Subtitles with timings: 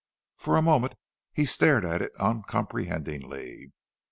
[0.35, 0.95] For a moment
[1.31, 3.71] he stared at it uncomprehendingly.